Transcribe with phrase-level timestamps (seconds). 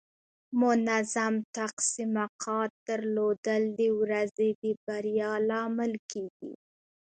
[0.61, 6.53] منظم تقسیم اوقات درلودل د ورځې د بریا لامل کیږي.